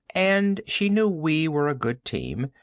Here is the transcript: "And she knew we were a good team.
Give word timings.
"And 0.15 0.61
she 0.65 0.89
knew 0.89 1.07
we 1.07 1.47
were 1.47 1.67
a 1.67 1.75
good 1.75 2.03
team. 2.03 2.51